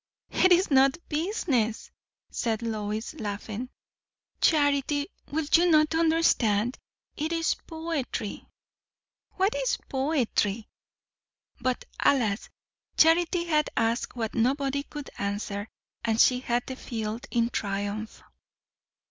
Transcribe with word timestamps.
"It 0.31 0.51
is 0.51 0.71
not 0.71 0.97
business," 1.09 1.91
said 2.31 2.63
Lois, 2.63 3.13
laughing. 3.13 3.69
"Charity, 4.41 5.09
will 5.29 5.45
you 5.53 5.69
not 5.69 5.93
understand? 5.93 6.79
It 7.17 7.31
is 7.31 7.53
poetry." 7.53 8.47
"What 9.33 9.53
is 9.53 9.77
poetry?" 9.89 10.67
But 11.59 11.85
alas! 11.99 12.49
Charity 12.97 13.43
had 13.43 13.69
asked 13.77 14.15
what 14.15 14.33
nobody 14.33 14.81
could 14.81 15.11
answer, 15.19 15.67
and 16.03 16.19
she 16.19 16.39
had 16.39 16.65
the 16.65 16.75
field 16.75 17.27
in 17.29 17.51
triumph. 17.51 18.23